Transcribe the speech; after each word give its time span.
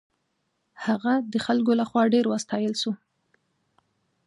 هغه 0.85 1.13
د 1.31 1.33
خلکو 1.45 1.71
له 1.79 1.85
خوا 1.89 2.03
ډېر 2.13 2.25
وستایل 2.29 2.73
شو. 2.81 2.91